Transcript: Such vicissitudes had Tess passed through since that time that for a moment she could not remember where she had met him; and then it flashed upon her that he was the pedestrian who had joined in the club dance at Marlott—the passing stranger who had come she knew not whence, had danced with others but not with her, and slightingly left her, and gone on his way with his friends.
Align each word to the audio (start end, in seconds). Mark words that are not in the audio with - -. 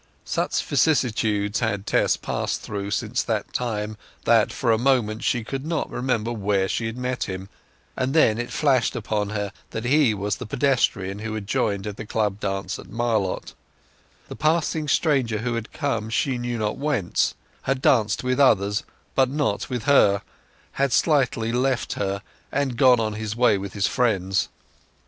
Such 0.25 0.65
vicissitudes 0.65 1.59
had 1.59 1.85
Tess 1.85 2.17
passed 2.17 2.61
through 2.63 2.89
since 2.89 3.21
that 3.21 3.53
time 3.53 3.97
that 4.25 4.51
for 4.51 4.71
a 4.71 4.79
moment 4.79 5.23
she 5.23 5.43
could 5.43 5.63
not 5.63 5.91
remember 5.91 6.33
where 6.33 6.67
she 6.67 6.87
had 6.87 6.97
met 6.97 7.25
him; 7.25 7.49
and 7.95 8.15
then 8.15 8.39
it 8.39 8.49
flashed 8.51 8.95
upon 8.95 9.29
her 9.29 9.53
that 9.69 9.85
he 9.85 10.15
was 10.15 10.37
the 10.37 10.47
pedestrian 10.47 11.19
who 11.19 11.35
had 11.35 11.45
joined 11.45 11.85
in 11.85 11.93
the 11.93 12.05
club 12.07 12.39
dance 12.39 12.79
at 12.79 12.89
Marlott—the 12.89 14.35
passing 14.37 14.87
stranger 14.87 15.37
who 15.37 15.53
had 15.53 15.71
come 15.71 16.09
she 16.09 16.39
knew 16.39 16.57
not 16.57 16.79
whence, 16.79 17.35
had 17.69 17.79
danced 17.79 18.23
with 18.23 18.39
others 18.39 18.83
but 19.13 19.29
not 19.29 19.69
with 19.69 19.83
her, 19.83 20.23
and 20.79 20.91
slightingly 20.91 21.51
left 21.51 21.93
her, 21.93 22.23
and 22.51 22.75
gone 22.75 22.99
on 22.99 23.13
his 23.13 23.35
way 23.35 23.55
with 23.55 23.73
his 23.73 23.85
friends. 23.85 24.49